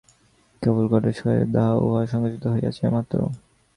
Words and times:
কেবল 0.61 0.85
কতকগুলি 0.85 1.19
কাজের 1.19 1.47
দ্বারা 1.53 1.73
উহা 1.85 2.01
সঙ্কুচিত 2.11 2.43
হইয়াছে 2.53 2.83
মাত্র। 2.87 3.17